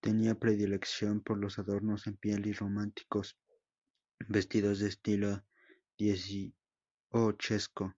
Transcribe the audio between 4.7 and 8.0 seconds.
de estilo dieciochesco.